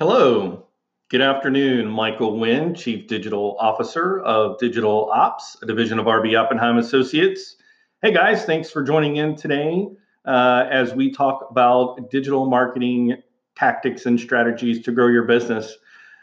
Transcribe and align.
Hello. 0.00 0.66
Good 1.10 1.20
afternoon. 1.20 1.86
Michael 1.86 2.38
Wynn, 2.38 2.74
Chief 2.74 3.06
Digital 3.06 3.54
Officer 3.60 4.20
of 4.20 4.58
Digital 4.58 5.10
Ops, 5.12 5.58
a 5.60 5.66
division 5.66 5.98
of 5.98 6.06
RB 6.06 6.40
Oppenheim 6.40 6.78
Associates. 6.78 7.56
Hey 8.00 8.10
guys, 8.10 8.46
thanks 8.46 8.70
for 8.70 8.82
joining 8.82 9.16
in 9.16 9.36
today 9.36 9.86
uh, 10.24 10.64
as 10.70 10.94
we 10.94 11.10
talk 11.12 11.46
about 11.50 12.10
digital 12.10 12.48
marketing 12.48 13.14
tactics 13.54 14.06
and 14.06 14.18
strategies 14.18 14.82
to 14.84 14.90
grow 14.90 15.08
your 15.08 15.24
business. 15.24 15.76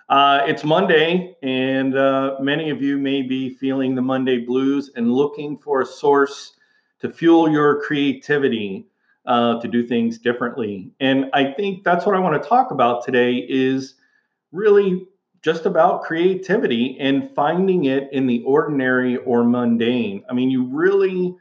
Uh, 0.10 0.42
it's 0.48 0.64
Monday, 0.64 1.36
and 1.44 1.96
uh, 1.96 2.38
many 2.42 2.72
of 2.72 2.82
you 2.82 2.98
may 2.98 3.22
be 3.22 3.48
feeling 3.48 3.94
the 3.94 4.02
Monday 4.02 4.40
blues 4.40 4.90
and 4.96 5.14
looking 5.14 5.56
for 5.56 5.82
a 5.82 5.86
source 5.86 6.54
to 7.02 7.12
fuel 7.12 7.48
your 7.48 7.80
creativity 7.84 8.88
uh, 9.28 9.60
to 9.60 9.68
do 9.68 9.86
things 9.86 10.18
differently. 10.18 10.90
And 11.00 11.30
I 11.34 11.52
think 11.52 11.84
that's 11.84 12.06
what 12.06 12.16
I 12.16 12.20
want 12.20 12.42
to 12.42 12.50
talk 12.50 12.72
about 12.72 13.06
today 13.06 13.46
is 13.48 13.96
really 14.52 15.06
just 15.42 15.66
about 15.66 16.04
creativity 16.04 16.98
and 17.00 17.30
finding 17.36 17.86
it 17.86 18.10
in 18.12 18.26
the 18.26 18.42
ordinary 18.44 19.18
or 19.18 19.44
mundane. 19.44 20.24
I 20.30 20.34
mean, 20.34 20.50
you 20.50 20.66
really 20.66 21.36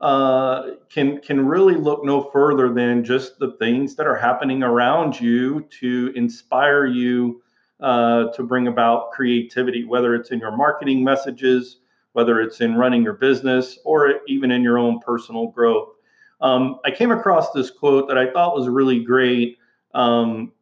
uh, 0.00 0.72
can 0.90 1.20
can 1.20 1.46
really 1.46 1.74
look 1.74 2.04
no 2.04 2.30
further 2.30 2.72
than 2.72 3.04
just 3.04 3.38
the 3.38 3.52
things 3.58 3.96
that 3.96 4.06
are 4.06 4.16
happening 4.16 4.62
around 4.62 5.18
you 5.20 5.66
to 5.80 6.12
inspire 6.14 6.86
you 6.86 7.42
uh, 7.80 8.32
to 8.32 8.42
bring 8.42 8.66
about 8.66 9.12
creativity, 9.12 9.84
whether 9.84 10.14
it's 10.14 10.30
in 10.30 10.40
your 10.40 10.56
marketing 10.56 11.02
messages, 11.02 11.78
whether 12.12 12.40
it's 12.40 12.60
in 12.60 12.74
running 12.76 13.02
your 13.02 13.14
business, 13.14 13.78
or 13.84 14.20
even 14.26 14.50
in 14.50 14.62
your 14.62 14.78
own 14.78 14.98
personal 15.00 15.48
growth. 15.48 15.90
Um, 16.40 16.78
I 16.84 16.90
came 16.90 17.10
across 17.10 17.52
this 17.52 17.70
quote 17.70 18.08
that 18.08 18.18
I 18.18 18.30
thought 18.30 18.56
was 18.56 18.68
really 18.68 19.02
great. 19.02 19.58
Um, 19.94 20.52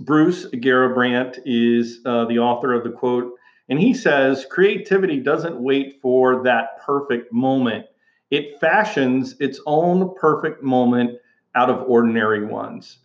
Bruce 0.00 0.46
Garrabrandt 0.46 1.38
is 1.46 2.00
uh, 2.04 2.24
the 2.26 2.38
author 2.38 2.72
of 2.72 2.84
the 2.84 2.90
quote, 2.90 3.32
and 3.68 3.80
he 3.80 3.94
says, 3.94 4.46
Creativity 4.50 5.20
doesn't 5.20 5.60
wait 5.60 6.00
for 6.02 6.42
that 6.42 6.80
perfect 6.84 7.32
moment, 7.32 7.86
it 8.30 8.60
fashions 8.60 9.36
its 9.40 9.60
own 9.66 10.14
perfect 10.16 10.62
moment 10.62 11.18
out 11.54 11.70
of 11.70 11.88
ordinary 11.88 12.44
ones. 12.44 12.98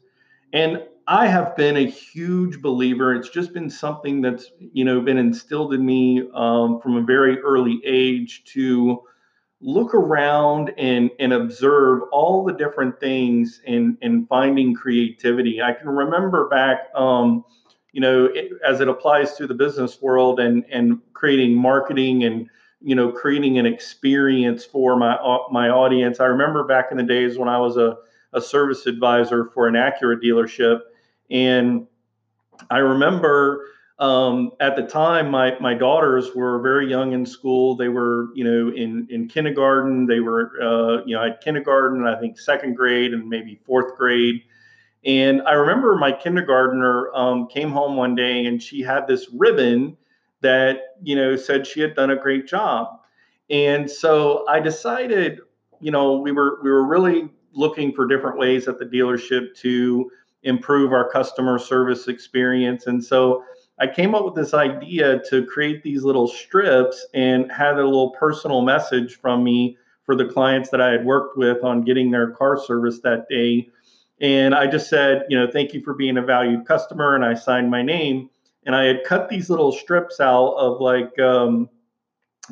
And 0.51 0.83
I 1.07 1.27
have 1.27 1.55
been 1.55 1.77
a 1.77 1.85
huge 1.85 2.61
believer. 2.61 3.13
It's 3.13 3.29
just 3.29 3.53
been 3.53 3.69
something 3.69 4.21
that's 4.21 4.51
you 4.59 4.85
know 4.85 5.01
been 5.01 5.17
instilled 5.17 5.73
in 5.73 5.85
me 5.85 6.23
um, 6.33 6.79
from 6.81 6.95
a 6.95 7.01
very 7.01 7.39
early 7.39 7.81
age 7.85 8.43
to 8.53 9.01
look 9.63 9.95
around 9.95 10.73
and 10.77 11.09
and 11.19 11.31
observe 11.31 12.01
all 12.11 12.43
the 12.43 12.53
different 12.53 12.99
things 12.99 13.61
in 13.65 13.97
in 14.01 14.27
finding 14.27 14.75
creativity. 14.75 15.61
I 15.61 15.71
can 15.71 15.87
remember 15.87 16.49
back, 16.49 16.89
um, 16.93 17.45
you 17.93 18.01
know, 18.01 18.25
it, 18.25 18.51
as 18.67 18.81
it 18.81 18.89
applies 18.89 19.35
to 19.37 19.47
the 19.47 19.53
business 19.53 20.01
world 20.01 20.39
and 20.39 20.65
and 20.69 20.99
creating 21.13 21.55
marketing 21.55 22.25
and 22.25 22.49
you 22.81 22.93
know 22.93 23.11
creating 23.11 23.57
an 23.57 23.65
experience 23.65 24.65
for 24.65 24.97
my 24.97 25.15
uh, 25.15 25.49
my 25.49 25.69
audience. 25.69 26.19
I 26.19 26.25
remember 26.25 26.65
back 26.65 26.87
in 26.91 26.97
the 26.97 27.03
days 27.03 27.37
when 27.37 27.47
I 27.47 27.57
was 27.57 27.77
a 27.77 27.97
a 28.33 28.41
service 28.41 28.85
advisor 28.85 29.45
for 29.53 29.67
an 29.67 29.75
Acura 29.75 30.21
dealership, 30.21 30.81
and 31.31 31.87
I 32.69 32.79
remember 32.79 33.65
um, 33.99 34.51
at 34.59 34.75
the 34.75 34.83
time, 34.83 35.29
my 35.29 35.57
my 35.59 35.73
daughters 35.73 36.33
were 36.33 36.59
very 36.59 36.89
young 36.89 37.13
in 37.13 37.25
school. 37.25 37.75
They 37.75 37.89
were, 37.89 38.29
you 38.33 38.43
know, 38.43 38.75
in 38.75 39.07
in 39.09 39.27
kindergarten. 39.27 40.07
They 40.07 40.19
were, 40.19 40.51
uh, 40.61 41.03
you 41.05 41.15
know, 41.15 41.23
at 41.23 41.41
kindergarten, 41.41 42.05
I 42.07 42.19
think 42.19 42.39
second 42.39 42.75
grade 42.75 43.13
and 43.13 43.29
maybe 43.29 43.61
fourth 43.65 43.95
grade. 43.95 44.41
And 45.05 45.41
I 45.43 45.53
remember 45.53 45.95
my 45.95 46.11
kindergartner 46.11 47.13
um, 47.13 47.47
came 47.47 47.69
home 47.71 47.95
one 47.95 48.15
day 48.15 48.45
and 48.45 48.63
she 48.63 48.81
had 48.81 49.05
this 49.05 49.27
ribbon 49.33 49.97
that 50.41 50.79
you 51.01 51.15
know 51.15 51.35
said 51.35 51.67
she 51.67 51.81
had 51.81 51.95
done 51.95 52.09
a 52.09 52.15
great 52.15 52.47
job. 52.47 52.99
And 53.49 53.89
so 53.89 54.45
I 54.47 54.59
decided, 54.59 55.39
you 55.79 55.91
know, 55.91 56.17
we 56.17 56.31
were 56.31 56.59
we 56.63 56.71
were 56.71 56.85
really 56.85 57.29
looking 57.53 57.93
for 57.93 58.07
different 58.07 58.39
ways 58.39 58.67
at 58.67 58.79
the 58.79 58.85
dealership 58.85 59.55
to 59.57 60.09
improve 60.41 60.91
our 60.91 61.09
customer 61.09 61.59
service 61.59 62.07
experience. 62.07 62.87
And 62.87 63.03
so 63.03 63.43
I 63.79 63.87
came 63.87 64.13
up 64.13 64.23
with 64.23 64.35
this 64.35 64.53
idea 64.53 65.19
to 65.29 65.45
create 65.45 65.83
these 65.83 66.03
little 66.03 66.27
strips 66.27 67.05
and 67.13 67.51
had 67.51 67.73
a 67.79 67.83
little 67.83 68.11
personal 68.11 68.61
message 68.61 69.19
from 69.19 69.43
me 69.43 69.77
for 70.05 70.15
the 70.15 70.25
clients 70.25 70.69
that 70.69 70.81
I 70.81 70.91
had 70.91 71.05
worked 71.05 71.37
with 71.37 71.63
on 71.63 71.81
getting 71.83 72.11
their 72.11 72.31
car 72.31 72.57
service 72.57 72.99
that 72.99 73.27
day. 73.29 73.69
And 74.21 74.53
I 74.53 74.67
just 74.67 74.89
said, 74.89 75.25
you 75.29 75.37
know, 75.37 75.49
thank 75.51 75.73
you 75.73 75.81
for 75.81 75.93
being 75.93 76.17
a 76.17 76.21
valued 76.21 76.65
customer. 76.65 77.15
And 77.15 77.25
I 77.25 77.33
signed 77.33 77.71
my 77.71 77.81
name. 77.81 78.29
And 78.65 78.75
I 78.75 78.83
had 78.83 79.03
cut 79.03 79.27
these 79.27 79.49
little 79.49 79.71
strips 79.71 80.19
out 80.19 80.53
of 80.53 80.79
like, 80.79 81.17
um, 81.19 81.69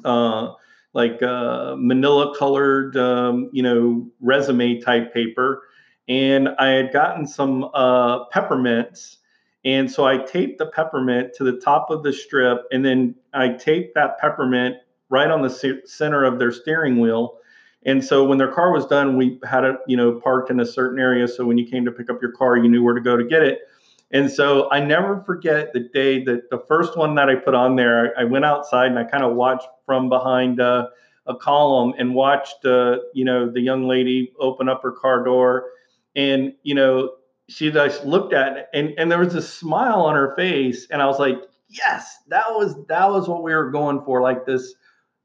uh, 0.03 0.53
like 0.93 1.21
uh, 1.21 1.75
manila 1.77 2.35
colored, 2.37 2.97
um, 2.97 3.49
you 3.53 3.63
know, 3.63 4.09
resume 4.19 4.81
type 4.81 5.13
paper. 5.13 5.63
And 6.07 6.49
I 6.59 6.69
had 6.69 6.91
gotten 6.91 7.25
some 7.27 7.69
uh, 7.73 8.25
peppermints 8.25 9.17
and 9.63 9.91
so 9.91 10.05
I 10.05 10.17
taped 10.17 10.57
the 10.57 10.66
peppermint 10.67 11.33
to 11.35 11.44
the 11.44 11.59
top 11.59 11.89
of 11.89 12.03
the 12.03 12.13
strip, 12.13 12.66
and 12.72 12.83
then 12.83 13.16
I 13.33 13.49
taped 13.49 13.95
that 13.95 14.17
peppermint 14.19 14.77
right 15.09 15.29
on 15.29 15.41
the 15.41 15.81
center 15.85 16.23
of 16.23 16.39
their 16.39 16.51
steering 16.51 16.99
wheel. 16.99 17.38
And 17.85 18.03
so 18.03 18.23
when 18.23 18.38
their 18.38 18.51
car 18.51 18.72
was 18.72 18.85
done, 18.85 19.17
we 19.17 19.39
had 19.44 19.63
it, 19.63 19.75
you 19.88 19.97
know, 19.97 20.19
parked 20.19 20.49
in 20.51 20.59
a 20.59 20.66
certain 20.66 20.99
area. 20.99 21.27
So 21.27 21.45
when 21.45 21.57
you 21.57 21.66
came 21.66 21.83
to 21.85 21.91
pick 21.91 22.09
up 22.09 22.22
your 22.22 22.31
car, 22.31 22.57
you 22.57 22.69
knew 22.69 22.83
where 22.83 22.94
to 22.94 23.01
go 23.01 23.17
to 23.17 23.23
get 23.23 23.41
it. 23.41 23.59
And 24.11 24.29
so 24.31 24.69
I 24.72 24.79
never 24.79 25.22
forget 25.22 25.73
the 25.73 25.79
day 25.79 26.23
that 26.25 26.49
the 26.49 26.59
first 26.59 26.97
one 26.97 27.16
that 27.16 27.29
I 27.29 27.35
put 27.35 27.55
on 27.55 27.75
there, 27.75 28.13
I 28.19 28.23
went 28.23 28.45
outside 28.45 28.88
and 28.88 28.99
I 28.99 29.03
kind 29.03 29.23
of 29.23 29.35
watched 29.35 29.67
from 29.85 30.09
behind 30.09 30.59
a 30.59 30.89
column 31.39 31.93
and 31.97 32.13
watched, 32.13 32.66
uh, 32.66 32.97
you 33.13 33.23
know, 33.23 33.49
the 33.49 33.61
young 33.61 33.88
lady 33.88 34.33
open 34.39 34.67
up 34.67 34.83
her 34.83 34.91
car 34.91 35.23
door. 35.23 35.69
And, 36.16 36.53
you 36.63 36.75
know, 36.75 37.11
she 37.51 37.72
just 37.72 38.06
looked 38.06 38.34
at 38.34 38.57
it 38.57 38.67
and, 38.73 38.94
and 38.97 39.12
there 39.12 39.19
was 39.19 39.35
a 39.35 39.41
smile 39.41 40.01
on 40.01 40.16
her 40.16 40.35
face 40.35 40.88
and 40.89 41.01
i 41.01 41.06
was 41.06 41.19
like 41.19 41.38
yes 41.67 42.17
that 42.28 42.45
was 42.50 42.75
that 42.88 43.09
was 43.09 43.28
what 43.28 43.44
we 43.44 43.53
were 43.53 43.72
going 43.72 44.01
for 44.03 44.22
like 44.22 44.45
this 44.45 44.73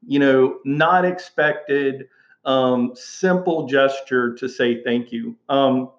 you 0.05 0.19
know 0.19 0.59
not 0.65 1.05
expected 1.05 2.07
um, 2.45 2.93
simple 2.95 3.67
gesture 3.67 4.33
to 4.35 4.47
say 4.47 4.81
thank 4.81 5.11
you. 5.11 5.35
Um, 5.49 5.91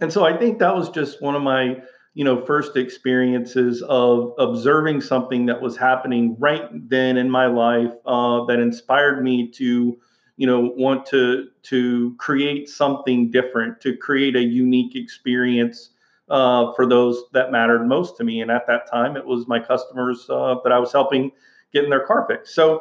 and 0.00 0.12
so 0.12 0.24
i 0.24 0.36
think 0.36 0.58
that 0.58 0.74
was 0.74 0.88
just 0.90 1.20
one 1.20 1.34
of 1.34 1.42
my 1.42 1.80
you 2.14 2.24
know 2.24 2.44
first 2.44 2.76
experiences 2.76 3.82
of 3.82 4.34
observing 4.38 5.00
something 5.00 5.46
that 5.46 5.60
was 5.60 5.76
happening 5.76 6.36
right 6.38 6.68
then 6.88 7.16
in 7.16 7.30
my 7.30 7.46
life 7.46 7.92
uh, 8.06 8.44
that 8.44 8.60
inspired 8.60 9.22
me 9.22 9.48
to 9.48 9.98
you 10.40 10.46
know 10.46 10.72
want 10.74 11.04
to 11.04 11.48
to 11.62 12.14
create 12.16 12.66
something 12.66 13.30
different 13.30 13.78
to 13.78 13.94
create 13.94 14.34
a 14.36 14.40
unique 14.40 14.96
experience 14.96 15.90
uh, 16.30 16.72
for 16.72 16.86
those 16.86 17.24
that 17.32 17.52
mattered 17.52 17.86
most 17.86 18.16
to 18.16 18.24
me 18.24 18.40
and 18.40 18.50
at 18.50 18.66
that 18.66 18.90
time 18.90 19.18
it 19.18 19.26
was 19.26 19.46
my 19.46 19.60
customers 19.60 20.26
uh, 20.30 20.54
that 20.64 20.72
i 20.72 20.78
was 20.78 20.92
helping 20.92 21.30
get 21.74 21.84
in 21.84 21.90
their 21.90 22.06
car 22.06 22.24
fixed 22.26 22.54
so 22.54 22.80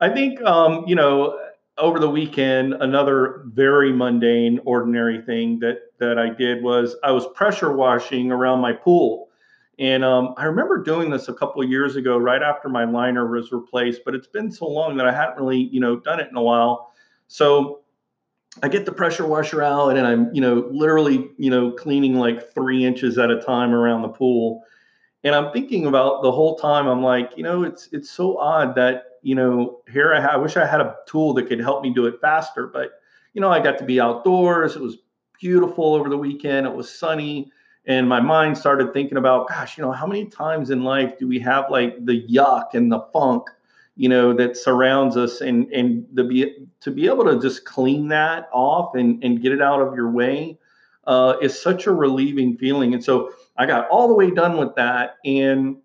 i 0.00 0.08
think 0.08 0.42
um, 0.42 0.84
you 0.88 0.96
know 0.96 1.38
over 1.78 2.00
the 2.00 2.10
weekend 2.10 2.74
another 2.80 3.44
very 3.46 3.92
mundane 3.92 4.58
ordinary 4.64 5.22
thing 5.22 5.60
that 5.60 5.78
that 6.00 6.18
i 6.18 6.28
did 6.28 6.60
was 6.60 6.96
i 7.04 7.10
was 7.12 7.24
pressure 7.36 7.72
washing 7.72 8.32
around 8.32 8.58
my 8.60 8.72
pool 8.72 9.28
and 9.78 10.02
um, 10.02 10.34
I 10.38 10.46
remember 10.46 10.82
doing 10.82 11.10
this 11.10 11.28
a 11.28 11.34
couple 11.34 11.62
years 11.62 11.96
ago, 11.96 12.16
right 12.16 12.42
after 12.42 12.70
my 12.70 12.84
liner 12.84 13.30
was 13.30 13.52
replaced. 13.52 14.06
But 14.06 14.14
it's 14.14 14.26
been 14.26 14.50
so 14.50 14.66
long 14.66 14.96
that 14.96 15.06
I 15.06 15.12
hadn't 15.12 15.36
really, 15.36 15.68
you 15.70 15.80
know, 15.80 16.00
done 16.00 16.18
it 16.18 16.28
in 16.30 16.36
a 16.38 16.42
while. 16.42 16.94
So 17.28 17.80
I 18.62 18.68
get 18.68 18.86
the 18.86 18.92
pressure 18.92 19.26
washer 19.26 19.62
out 19.62 19.96
and 19.96 20.06
I'm, 20.06 20.34
you 20.34 20.40
know, 20.40 20.66
literally, 20.70 21.28
you 21.36 21.50
know, 21.50 21.72
cleaning 21.72 22.14
like 22.14 22.52
three 22.54 22.84
inches 22.84 23.18
at 23.18 23.30
a 23.30 23.40
time 23.40 23.74
around 23.74 24.02
the 24.02 24.08
pool. 24.08 24.62
And 25.24 25.34
I'm 25.34 25.52
thinking 25.52 25.86
about 25.86 26.22
the 26.22 26.30
whole 26.30 26.56
time, 26.56 26.86
I'm 26.86 27.02
like, 27.02 27.32
you 27.36 27.42
know, 27.42 27.64
it's 27.64 27.88
it's 27.92 28.10
so 28.10 28.38
odd 28.38 28.74
that, 28.76 29.18
you 29.22 29.34
know, 29.34 29.80
here 29.90 30.14
I, 30.14 30.20
have, 30.20 30.30
I 30.30 30.36
wish 30.36 30.56
I 30.56 30.64
had 30.64 30.80
a 30.80 30.94
tool 31.06 31.34
that 31.34 31.48
could 31.48 31.58
help 31.58 31.82
me 31.82 31.92
do 31.92 32.06
it 32.06 32.20
faster. 32.20 32.66
But, 32.68 33.00
you 33.34 33.40
know, 33.40 33.50
I 33.50 33.60
got 33.60 33.76
to 33.78 33.84
be 33.84 34.00
outdoors. 34.00 34.76
It 34.76 34.82
was 34.82 34.98
beautiful 35.40 35.94
over 35.94 36.08
the 36.08 36.16
weekend. 36.16 36.66
It 36.66 36.72
was 36.72 36.88
sunny. 36.88 37.50
And 37.86 38.08
my 38.08 38.20
mind 38.20 38.56
started 38.56 38.92
thinking 38.92 39.18
about, 39.18 39.48
gosh, 39.48 39.76
you 39.76 39.84
know, 39.84 39.92
how 39.92 40.06
many 40.06 40.26
times 40.26 40.70
in 40.70 40.82
life 40.82 41.18
do 41.18 41.28
we 41.28 41.38
have 41.40 41.70
like 41.70 42.04
the 42.04 42.26
yuck 42.28 42.74
and 42.74 42.90
the 42.90 43.00
funk 43.12 43.48
you 43.96 44.08
know 44.08 44.32
that 44.34 44.56
surrounds 44.56 45.16
us 45.16 45.40
and 45.40 45.70
and 45.72 46.06
the 46.12 46.24
be 46.24 46.68
to 46.80 46.90
be 46.90 47.06
able 47.06 47.24
to 47.24 47.40
just 47.40 47.64
clean 47.64 48.08
that 48.08 48.48
off 48.52 48.94
and 48.94 49.22
and 49.24 49.42
get 49.42 49.52
it 49.52 49.62
out 49.62 49.80
of 49.80 49.94
your 49.94 50.10
way 50.10 50.58
uh, 51.06 51.36
is 51.40 51.60
such 51.60 51.86
a 51.86 51.92
relieving 51.92 52.56
feeling. 52.56 52.92
And 52.94 53.02
so 53.02 53.32
i 53.56 53.66
got 53.66 53.88
all 53.88 54.08
the 54.08 54.14
way 54.14 54.30
done 54.30 54.58
with 54.58 54.74
that 54.74 55.16
and 55.24 55.76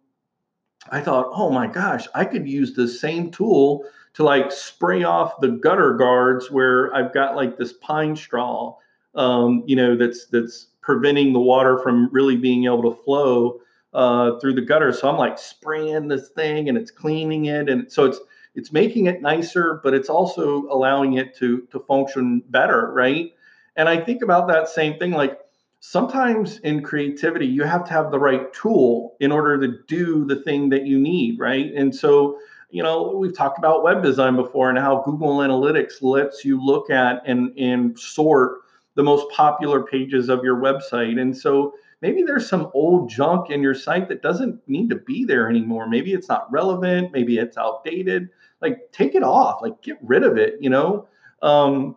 i 0.89 0.99
thought 0.99 1.29
oh 1.31 1.49
my 1.49 1.67
gosh 1.67 2.07
i 2.15 2.25
could 2.25 2.47
use 2.47 2.73
the 2.73 2.87
same 2.87 3.31
tool 3.31 3.85
to 4.13 4.23
like 4.23 4.51
spray 4.51 5.03
off 5.03 5.39
the 5.39 5.47
gutter 5.47 5.93
guards 5.93 6.51
where 6.51 6.93
i've 6.93 7.13
got 7.13 7.35
like 7.35 7.57
this 7.57 7.73
pine 7.73 8.15
straw 8.15 8.75
um, 9.15 9.63
you 9.65 9.75
know, 9.75 9.95
that's 9.95 10.25
that's 10.27 10.67
preventing 10.81 11.33
the 11.33 11.39
water 11.39 11.77
from 11.79 12.09
really 12.11 12.37
being 12.37 12.65
able 12.65 12.93
to 12.93 13.03
flow 13.03 13.59
uh, 13.93 14.39
through 14.39 14.53
the 14.53 14.61
gutter. 14.61 14.93
So 14.93 15.09
I'm 15.09 15.17
like 15.17 15.37
spraying 15.37 16.07
this 16.07 16.29
thing 16.29 16.69
and 16.69 16.77
it's 16.77 16.91
cleaning 16.91 17.45
it, 17.45 17.69
and 17.69 17.91
so 17.91 18.05
it's 18.05 18.19
it's 18.53 18.71
making 18.71 19.05
it 19.05 19.21
nicer, 19.21 19.79
but 19.83 19.93
it's 19.93 20.09
also 20.09 20.67
allowing 20.69 21.13
it 21.13 21.35
to 21.37 21.67
to 21.71 21.79
function 21.79 22.43
better, 22.49 22.91
right? 22.91 23.33
And 23.75 23.87
I 23.87 23.99
think 24.03 24.21
about 24.21 24.47
that 24.49 24.67
same 24.67 24.97
thing, 24.99 25.11
like 25.11 25.39
sometimes 25.79 26.59
in 26.59 26.83
creativity, 26.83 27.47
you 27.47 27.63
have 27.63 27.85
to 27.85 27.91
have 27.91 28.11
the 28.11 28.19
right 28.19 28.53
tool 28.53 29.15
in 29.19 29.31
order 29.31 29.59
to 29.59 29.79
do 29.87 30.25
the 30.25 30.35
thing 30.35 30.69
that 30.69 30.85
you 30.85 30.99
need, 30.99 31.39
right? 31.39 31.71
And 31.73 31.95
so 31.95 32.37
you 32.71 32.81
know, 32.81 33.15
we've 33.17 33.35
talked 33.35 33.57
about 33.57 33.83
web 33.83 34.01
design 34.01 34.35
before 34.35 34.69
and 34.69 34.79
how 34.79 35.01
Google 35.03 35.39
Analytics 35.39 36.01
lets 36.01 36.45
you 36.45 36.63
look 36.63 36.89
at 36.89 37.21
and, 37.25 37.57
and 37.59 37.99
sort 37.99 38.61
the 38.95 39.03
most 39.03 39.29
popular 39.29 39.83
pages 39.83 40.29
of 40.29 40.43
your 40.43 40.55
website. 40.55 41.19
And 41.19 41.37
so 41.37 41.73
maybe 42.01 42.23
there's 42.23 42.49
some 42.49 42.69
old 42.73 43.09
junk 43.09 43.49
in 43.49 43.61
your 43.61 43.75
site 43.75 44.09
that 44.09 44.21
doesn't 44.21 44.59
need 44.67 44.89
to 44.89 44.95
be 44.95 45.23
there 45.23 45.49
anymore. 45.49 45.87
Maybe 45.87 46.13
it's 46.13 46.27
not 46.27 46.51
relevant, 46.51 47.11
maybe 47.11 47.37
it's 47.37 47.57
outdated. 47.57 48.29
Like 48.61 48.91
take 48.91 49.15
it 49.15 49.23
off, 49.23 49.61
like 49.61 49.81
get 49.81 49.97
rid 50.01 50.23
of 50.23 50.37
it, 50.37 50.55
you 50.59 50.69
know? 50.69 51.07
Um, 51.41 51.95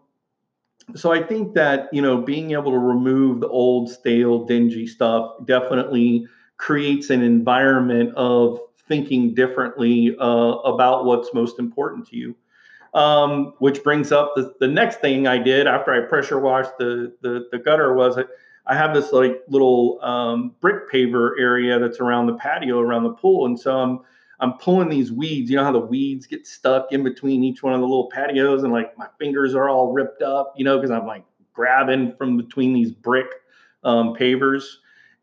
so 0.95 1.12
I 1.12 1.23
think 1.23 1.55
that, 1.55 1.89
you 1.93 2.03
know, 2.03 2.19
being 2.19 2.53
able 2.53 2.71
to 2.73 2.79
remove 2.79 3.41
the 3.41 3.49
old, 3.49 3.91
stale, 3.91 4.45
dingy 4.45 4.87
stuff 4.87 5.33
definitely 5.47 6.27
creates 6.59 7.11
an 7.11 7.23
environment 7.23 8.15
of 8.15 8.61
thinking 8.87 9.35
differently 9.35 10.15
uh, 10.21 10.25
about 10.25 11.06
what's 11.06 11.33
most 11.33 11.59
important 11.59 12.06
to 12.09 12.17
you. 12.17 12.37
Um, 12.93 13.55
which 13.59 13.83
brings 13.83 14.12
up 14.12 14.35
the, 14.37 14.55
the 14.61 14.69
next 14.69 15.01
thing 15.01 15.27
I 15.27 15.37
did 15.39 15.67
after 15.67 15.93
I 15.93 16.06
pressure 16.06 16.39
washed 16.39 16.79
the, 16.79 17.12
the, 17.23 17.49
the 17.51 17.59
gutter 17.59 17.93
was 17.95 18.17
I, 18.66 18.75
have 18.75 18.94
this 18.94 19.12
like 19.12 19.43
little 19.49 19.99
um, 20.02 20.55
brick 20.61 20.90
paver 20.90 21.32
area 21.38 21.78
that's 21.78 22.00
around 22.00 22.26
the 22.26 22.34
patio 22.34 22.78
around 22.81 23.05
the 23.05 23.12
pool. 23.12 23.46
And 23.46 23.58
so 23.58 23.78
I'm, 23.78 24.00
I'm 24.40 24.55
pulling 24.55 24.88
these 24.88 25.12
weeds. 25.12 25.50
You 25.50 25.56
know 25.56 25.64
how 25.64 25.72
the 25.72 25.78
weeds 25.78 26.26
get 26.26 26.46
stuck 26.46 26.93
in 26.93 27.02
between 27.02 27.44
each 27.44 27.62
one 27.62 27.72
of 27.72 27.81
the 27.81 27.87
little 27.87 28.11
patios 28.11 28.62
and 28.62 28.72
like 28.72 28.96
my 28.99 29.06
fingers 29.19 29.55
are 29.55 29.69
all 29.69 29.93
ripped 29.93 30.22
up, 30.22 30.55
you 30.56 30.64
know, 30.64 30.76
because 30.76 30.90
I'm 30.90 31.06
like 31.06 31.25
grabbing 31.52 32.14
from 32.16 32.37
between 32.37 32.72
these 32.72 32.90
brick 32.90 33.28
um, 33.84 34.14
pavers. 34.14 34.64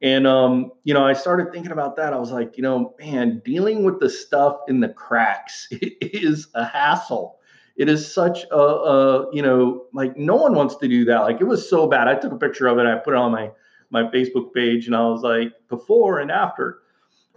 And 0.02 0.26
um, 0.26 0.72
you 0.84 0.94
know, 0.94 1.06
I 1.06 1.14
started 1.14 1.52
thinking 1.52 1.72
about 1.72 1.96
that. 1.98 2.14
I 2.14 2.18
was 2.18 2.32
like, 2.32 2.58
you 2.58 2.64
know, 2.64 2.96
man, 3.00 3.42
dealing 3.46 3.84
with 3.84 4.00
the 4.00 4.10
stuff 4.10 4.58
in 4.68 4.80
the 4.80 4.90
cracks 4.90 5.68
is 5.72 6.48
a 6.56 6.66
hassle. 6.66 7.38
It 7.82 7.90
is 7.90 8.14
such 8.14 8.44
a, 8.52 8.64
a, 8.96 9.36
you 9.36 9.42
know, 9.42 9.86
like 9.92 10.16
no 10.16 10.36
one 10.36 10.54
wants 10.54 10.76
to 10.76 10.88
do 10.88 11.04
that. 11.06 11.22
Like 11.22 11.42
it 11.42 11.48
was 11.48 11.68
so 11.68 11.88
bad. 11.88 12.08
I 12.08 12.14
took 12.14 12.32
a 12.32 12.38
picture 12.38 12.68
of 12.68 12.78
it. 12.78 12.86
I 12.86 12.96
put 12.98 13.16
it 13.16 13.18
on 13.18 13.32
my 13.32 13.50
my 13.90 14.04
Facebook 14.04 14.54
page, 14.54 14.86
and 14.86 14.96
I 14.96 15.02
was 15.02 15.24
like, 15.24 15.52
before 15.68 16.20
and 16.20 16.30
after. 16.30 16.84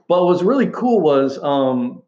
But 0.06 0.20
what 0.20 0.28
was 0.28 0.42
really 0.42 0.66
cool 0.66 1.00
was, 1.00 1.42
um, 1.42 2.02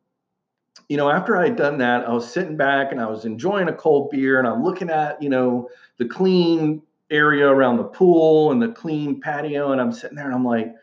you 0.91 0.99
know, 0.99 1.09
after 1.09 1.39
I 1.39 1.45
had 1.45 1.57
done 1.57 1.79
that, 1.79 2.07
I 2.07 2.13
was 2.13 2.31
sitting 2.31 2.59
back 2.59 2.93
and 2.93 3.01
I 3.01 3.07
was 3.07 3.25
enjoying 3.25 3.69
a 3.69 3.73
cold 3.73 4.11
beer, 4.11 4.39
and 4.39 4.47
I'm 4.47 4.63
looking 4.63 4.91
at, 4.91 5.23
you 5.23 5.31
know, 5.31 5.71
the 5.97 6.05
clean 6.05 6.83
area 7.11 7.49
around 7.49 7.79
the 7.79 7.85
pool 7.85 8.53
and 8.53 8.61
the 8.61 8.69
clean 8.69 9.19
patio. 9.19 9.73
And 9.73 9.81
I'm 9.81 9.93
sitting 9.93 10.17
there 10.17 10.27
and 10.27 10.35
I'm 10.35 10.45
like, 10.45 10.75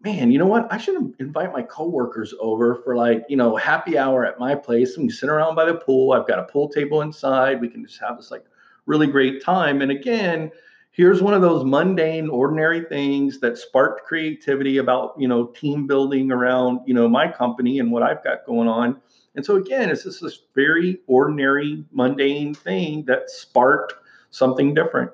man, 0.00 0.30
you 0.30 0.38
know 0.38 0.46
what? 0.46 0.72
I 0.72 0.78
should 0.78 1.14
invite 1.18 1.52
my 1.52 1.62
coworkers 1.62 2.34
over 2.40 2.76
for 2.76 2.96
like, 2.96 3.24
you 3.28 3.36
know, 3.36 3.56
happy 3.56 3.98
hour 3.98 4.24
at 4.24 4.38
my 4.38 4.54
place. 4.54 4.96
And 4.96 5.06
we 5.06 5.12
sit 5.12 5.28
around 5.28 5.54
by 5.54 5.64
the 5.64 5.74
pool. 5.74 6.12
I've 6.12 6.28
got 6.28 6.38
a 6.38 6.44
pool 6.44 6.68
table 6.68 7.02
inside. 7.02 7.60
We 7.60 7.68
can 7.68 7.84
just 7.84 8.00
have 8.00 8.16
this 8.16 8.30
like 8.30 8.44
really 8.84 9.06
great 9.06 9.42
time. 9.42 9.82
And 9.82 9.90
again, 9.90 10.50
here's 10.92 11.22
one 11.22 11.34
of 11.34 11.42
those 11.42 11.64
mundane, 11.64 12.28
ordinary 12.28 12.82
things 12.82 13.40
that 13.40 13.58
sparked 13.58 14.06
creativity 14.06 14.78
about, 14.78 15.14
you 15.18 15.28
know, 15.28 15.46
team 15.46 15.86
building 15.86 16.30
around, 16.30 16.80
you 16.86 16.94
know, 16.94 17.08
my 17.08 17.30
company 17.30 17.80
and 17.80 17.90
what 17.90 18.02
I've 18.02 18.22
got 18.22 18.46
going 18.46 18.68
on. 18.68 19.00
And 19.34 19.44
so 19.44 19.56
again, 19.56 19.90
it's 19.90 20.04
just 20.04 20.22
this 20.22 20.40
very 20.54 21.00
ordinary, 21.06 21.84
mundane 21.92 22.54
thing 22.54 23.04
that 23.04 23.28
sparked 23.28 23.94
something 24.30 24.72
different. 24.72 25.10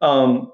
Um, 0.00 0.52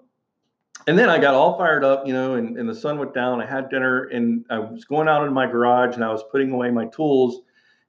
and 0.86 0.98
then 0.98 1.08
I 1.08 1.18
got 1.18 1.34
all 1.34 1.56
fired 1.58 1.84
up, 1.84 2.06
you 2.06 2.12
know, 2.12 2.34
and, 2.34 2.56
and 2.56 2.68
the 2.68 2.74
sun 2.74 2.98
went 2.98 3.14
down. 3.14 3.40
I 3.40 3.46
had 3.46 3.68
dinner 3.70 4.04
and 4.04 4.44
I 4.50 4.58
was 4.58 4.84
going 4.84 5.08
out 5.08 5.26
in 5.26 5.32
my 5.32 5.46
garage 5.46 5.94
and 5.94 6.04
I 6.04 6.12
was 6.12 6.22
putting 6.30 6.50
away 6.52 6.70
my 6.70 6.86
tools. 6.86 7.42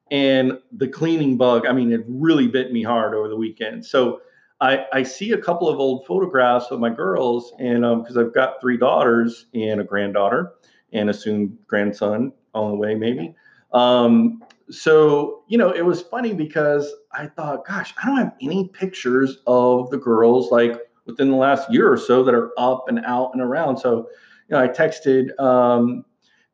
And 0.10 0.60
the 0.74 0.88
cleaning 0.88 1.38
bug, 1.38 1.66
I 1.66 1.72
mean, 1.72 1.92
it 1.94 2.02
really 2.08 2.48
bit 2.48 2.74
me 2.74 2.84
hard 2.84 3.14
over 3.14 3.30
the 3.30 3.38
weekend. 3.38 3.86
So 3.86 4.22
I, 4.60 4.86
I 4.94 5.04
see 5.04 5.32
a 5.32 5.38
couple 5.38 5.70
of 5.70 5.80
old 5.80 6.06
photographs 6.06 6.68
of 6.70 6.80
my 6.80 6.90
girls, 6.90 7.54
and 7.60 7.82
because 7.82 8.18
um, 8.18 8.26
I've 8.26 8.34
got 8.34 8.62
three 8.62 8.78
daughters 8.78 9.48
and 9.56 9.82
a 9.82 9.84
granddaughter 9.84 10.52
and 10.94 11.10
a 11.10 11.14
soon 11.14 11.58
grandson 11.66 12.34
on 12.54 12.72
the 12.72 12.78
way, 12.78 12.94
maybe. 12.94 13.34
Um, 13.74 14.44
so, 14.70 15.44
you 15.48 15.58
know, 15.58 15.72
it 15.72 15.84
was 15.86 16.02
funny 16.02 16.34
because 16.34 16.94
I 17.12 17.28
thought, 17.28 17.66
gosh, 17.66 17.94
I 18.02 18.06
don't 18.06 18.18
have 18.18 18.34
any 18.42 18.68
pictures 18.68 19.38
of 19.48 19.90
the 19.90 19.98
girls 19.98 20.52
like 20.52 20.80
within 21.06 21.30
the 21.30 21.36
last 21.36 21.72
year 21.72 21.92
or 21.92 21.98
so 21.98 22.24
that 22.24 22.34
are 22.34 22.52
up 22.58 22.86
and 22.88 23.00
out 23.06 23.32
and 23.34 23.42
around. 23.42 23.78
So, 23.78 24.10
you 24.48 24.56
know, 24.56 24.60
I 24.60 24.68
texted 24.68 25.38
um, 25.40 26.06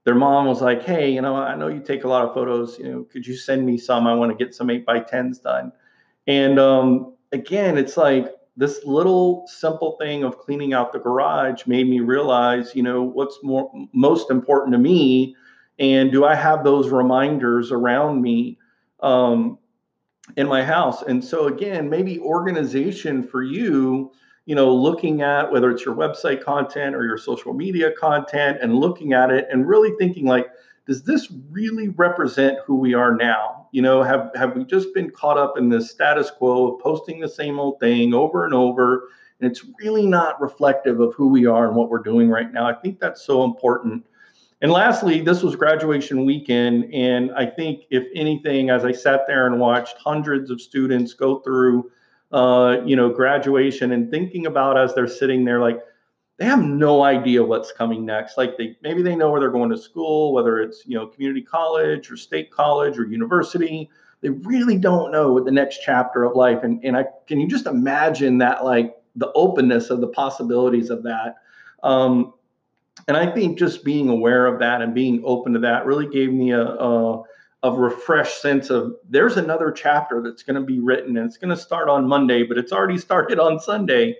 their 0.03 0.15
mom 0.15 0.45
was 0.45 0.61
like, 0.61 0.83
"Hey, 0.83 1.11
you 1.11 1.21
know, 1.21 1.35
I 1.35 1.55
know 1.55 1.67
you 1.67 1.79
take 1.79 2.03
a 2.03 2.07
lot 2.07 2.25
of 2.25 2.33
photos. 2.33 2.79
You 2.79 2.91
know, 2.91 3.03
could 3.03 3.27
you 3.27 3.35
send 3.35 3.65
me 3.65 3.77
some? 3.77 4.07
I 4.07 4.15
want 4.15 4.37
to 4.37 4.43
get 4.43 4.55
some 4.55 4.69
eight 4.69 4.85
by 4.85 4.99
tens 4.99 5.39
done." 5.39 5.71
And 6.27 6.59
um, 6.59 7.15
again, 7.31 7.77
it's 7.77 7.97
like 7.97 8.33
this 8.55 8.83
little 8.85 9.45
simple 9.47 9.97
thing 9.99 10.23
of 10.23 10.37
cleaning 10.37 10.73
out 10.73 10.93
the 10.93 10.99
garage 10.99 11.65
made 11.67 11.89
me 11.89 11.99
realize, 11.99 12.75
you 12.75 12.83
know, 12.83 13.03
what's 13.03 13.37
more 13.43 13.71
most 13.93 14.31
important 14.31 14.73
to 14.73 14.79
me, 14.79 15.35
and 15.79 16.11
do 16.11 16.25
I 16.25 16.35
have 16.35 16.63
those 16.63 16.89
reminders 16.89 17.71
around 17.71 18.21
me? 18.21 18.57
Um, 19.01 19.59
in 20.35 20.47
my 20.47 20.63
house. 20.63 21.03
And 21.03 21.23
so 21.23 21.47
again, 21.47 21.89
maybe 21.89 22.19
organization 22.19 23.23
for 23.23 23.43
you 23.43 24.11
you 24.47 24.55
know, 24.55 24.73
looking 24.73 25.21
at 25.21 25.51
whether 25.51 25.69
it's 25.69 25.83
your 25.83 25.93
website 25.93 26.41
content 26.41 26.95
or 26.95 27.03
your 27.03 27.17
social 27.17 27.53
media 27.53 27.91
content 27.91 28.57
and 28.61 28.73
looking 28.73 29.11
at 29.11 29.29
it 29.29 29.45
and 29.51 29.67
really 29.67 29.91
thinking 29.99 30.25
like, 30.25 30.47
does 30.87 31.03
this 31.03 31.27
really 31.51 31.89
represent 31.89 32.57
who 32.65 32.77
we 32.77 32.93
are 32.93 33.13
now? 33.13 33.67
You 33.73 33.81
know, 33.81 34.01
have 34.01 34.31
have 34.35 34.55
we 34.55 34.63
just 34.63 34.93
been 34.93 35.11
caught 35.11 35.37
up 35.37 35.57
in 35.57 35.67
this 35.67 35.91
status 35.91 36.31
quo 36.31 36.71
of 36.71 36.79
posting 36.81 37.19
the 37.19 37.27
same 37.27 37.59
old 37.59 37.81
thing 37.81 38.13
over 38.13 38.45
and 38.45 38.53
over? 38.53 39.09
And 39.41 39.51
it's 39.51 39.65
really 39.81 40.07
not 40.07 40.39
reflective 40.39 41.01
of 41.01 41.13
who 41.13 41.27
we 41.27 41.45
are 41.45 41.67
and 41.67 41.75
what 41.75 41.89
we're 41.89 41.99
doing 41.99 42.29
right 42.29 42.51
now. 42.51 42.65
I 42.65 42.73
think 42.73 43.01
that's 43.01 43.23
so 43.23 43.43
important. 43.43 44.05
And 44.61 44.71
lastly, 44.71 45.19
this 45.19 45.43
was 45.43 45.57
graduation 45.57 46.25
weekend. 46.25 46.91
And 46.93 47.31
I 47.35 47.45
think, 47.47 47.83
if 47.91 48.05
anything, 48.15 48.69
as 48.69 48.85
I 48.85 48.93
sat 48.93 49.27
there 49.27 49.45
and 49.45 49.59
watched 49.59 49.97
hundreds 49.97 50.49
of 50.49 50.61
students 50.61 51.13
go 51.13 51.39
through 51.39 51.91
uh, 52.31 52.77
you 52.85 52.95
know, 52.95 53.09
graduation 53.09 53.91
and 53.91 54.11
thinking 54.11 54.45
about 54.45 54.77
as 54.77 54.93
they're 54.93 55.07
sitting 55.07 55.45
there, 55.45 55.59
like 55.59 55.79
they 56.37 56.45
have 56.45 56.61
no 56.61 57.03
idea 57.03 57.43
what's 57.43 57.71
coming 57.71 58.05
next. 58.05 58.37
Like 58.37 58.57
they 58.57 58.77
maybe 58.81 59.01
they 59.01 59.15
know 59.15 59.31
where 59.31 59.39
they're 59.39 59.49
going 59.49 59.69
to 59.71 59.77
school, 59.77 60.33
whether 60.33 60.59
it's 60.59 60.83
you 60.85 60.97
know 60.97 61.07
community 61.07 61.41
college 61.41 62.11
or 62.11 62.17
state 62.17 62.51
college 62.51 62.97
or 62.97 63.05
university. 63.05 63.89
They 64.21 64.29
really 64.29 64.77
don't 64.77 65.11
know 65.11 65.33
what 65.33 65.45
the 65.45 65.51
next 65.51 65.79
chapter 65.83 66.23
of 66.23 66.35
life. 66.35 66.63
And 66.63 66.83
and 66.83 66.97
I 66.97 67.05
can 67.27 67.39
you 67.39 67.47
just 67.47 67.65
imagine 67.65 68.37
that 68.39 68.63
like 68.65 68.95
the 69.15 69.31
openness 69.33 69.89
of 69.89 70.01
the 70.01 70.07
possibilities 70.07 70.89
of 70.89 71.03
that. 71.03 71.37
Um, 71.81 72.33
and 73.07 73.15
I 73.15 73.31
think 73.31 73.57
just 73.57 73.83
being 73.83 74.09
aware 74.09 74.47
of 74.47 74.59
that 74.59 74.81
and 74.81 74.93
being 74.93 75.21
open 75.23 75.53
to 75.53 75.59
that 75.59 75.85
really 75.85 76.07
gave 76.07 76.31
me 76.33 76.51
a, 76.51 76.61
a 76.61 77.23
a 77.63 77.71
refreshed 77.71 78.41
sense 78.41 78.69
of 78.69 78.93
there's 79.09 79.37
another 79.37 79.71
chapter 79.71 80.21
that's 80.21 80.43
going 80.43 80.55
to 80.55 80.61
be 80.61 80.79
written 80.79 81.17
and 81.17 81.25
it's 81.25 81.37
going 81.37 81.55
to 81.55 81.61
start 81.61 81.89
on 81.89 82.07
Monday, 82.07 82.43
but 82.43 82.57
it's 82.57 82.71
already 82.71 82.97
started 83.07 83.39
on 83.39 83.59
Sunday. 83.59 84.15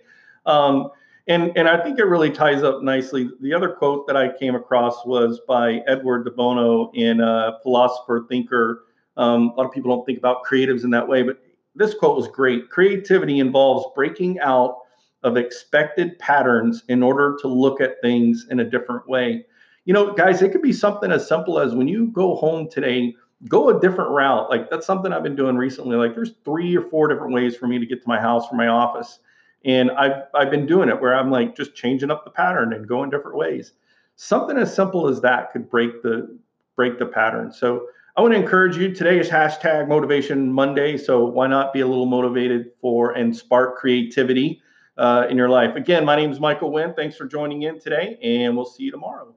Um, 0.46 0.90
and, 1.28 1.52
and 1.58 1.68
I 1.68 1.84
think 1.84 2.00
it 2.00 2.06
really 2.06 2.32
ties 2.32 2.64
up 2.64 2.82
nicely. 2.82 3.30
The 3.42 3.54
other 3.54 3.70
quote 3.70 4.08
that 4.08 4.16
I 4.16 4.36
came 4.38 4.56
across 4.56 5.06
was 5.06 5.42
by 5.48 5.82
Edward 5.88 6.24
de 6.24 6.32
Bono 6.32 6.90
in 6.94 7.20
a 7.20 7.58
philosopher 7.64 8.26
thinker. 8.30 8.84
Um, 9.18 9.50
a 9.50 9.56
lot 9.56 9.66
of 9.66 9.72
people 9.74 9.94
don't 9.94 10.06
think 10.06 10.18
about 10.18 10.46
creatives 10.46 10.84
in 10.86 10.90
that 10.92 11.08
way, 11.08 11.24
but 11.24 11.42
this 11.76 11.94
quote 11.94 12.16
was 12.16 12.28
great. 12.30 12.70
Creativity 12.70 13.40
involves 13.40 13.86
breaking 13.94 14.40
out 14.40 14.78
of 15.24 15.36
expected 15.36 16.18
patterns 16.20 16.84
in 16.88 17.04
order 17.04 17.38
to 17.42 17.48
look 17.48 17.82
at 17.82 18.02
things 18.02 18.48
in 18.50 18.62
a 18.62 18.64
different 18.64 19.08
way. 19.08 19.46
You 19.86 19.94
know, 19.94 20.14
guys, 20.14 20.42
it 20.42 20.52
could 20.52 20.62
be 20.62 20.74
something 20.74 21.12
as 21.12 21.28
simple 21.28 21.60
as 21.60 21.74
when 21.74 21.88
you 21.88 22.08
go 22.08 22.36
home 22.36 22.70
today, 22.70 23.16
go 23.48 23.70
a 23.70 23.80
different 23.80 24.12
route. 24.12 24.50
Like 24.50 24.70
that's 24.70 24.86
something 24.86 25.14
I've 25.14 25.24
been 25.24 25.36
doing 25.36 25.58
recently. 25.58 25.96
Like 25.96 26.16
there's 26.16 26.34
three 26.44 26.76
or 26.76 26.84
four 26.90 27.08
different 27.08 27.34
ways 27.34 27.56
for 27.56 27.68
me 27.68 27.80
to 27.80 27.86
get 27.86 28.02
to 28.02 28.08
my 28.08 28.20
house 28.20 28.48
from 28.48 28.58
my 28.58 28.68
office. 28.68 29.20
And 29.66 29.92
I've 29.92 30.24
I've 30.34 30.52
been 30.52 30.66
doing 30.66 30.90
it 30.90 31.00
where 31.02 31.16
I'm 31.16 31.30
like 31.30 31.56
just 31.56 31.76
changing 31.76 32.12
up 32.12 32.24
the 32.24 32.32
pattern 32.32 32.74
and 32.74 32.88
going 32.88 33.10
different 33.10 33.38
ways. 33.38 33.74
Something 34.16 34.58
as 34.58 34.74
simple 34.74 35.08
as 35.08 35.22
that 35.22 35.52
could 35.52 35.70
break 35.70 36.02
the 36.02 36.38
break 36.76 37.00
the 37.00 37.06
pattern. 37.06 37.52
So 37.52 37.88
I 38.16 38.22
want 38.22 38.34
to 38.34 38.40
encourage 38.40 38.78
you. 38.78 38.94
Today 38.94 39.20
is 39.20 39.30
hashtag 39.30 39.88
motivation 39.88 40.52
Monday. 40.52 40.98
So 40.98 41.26
why 41.26 41.48
not 41.48 41.74
be 41.74 41.82
a 41.82 41.88
little 41.88 42.08
motivated 42.08 42.72
for 42.82 43.12
and 43.12 43.36
spark 43.36 43.78
creativity 43.78 44.62
uh, 44.98 45.28
in 45.30 45.38
your 45.38 45.50
life. 45.50 45.76
Again, 45.76 46.06
my 46.06 46.16
name 46.16 46.32
is 46.32 46.40
Michael 46.40 46.72
Wynn. 46.72 46.94
Thanks 46.96 47.16
for 47.16 47.26
joining 47.26 47.64
in 47.64 47.80
today, 47.80 48.18
and 48.22 48.56
we'll 48.56 48.66
see 48.66 48.84
you 48.84 48.92
tomorrow. 48.92 49.37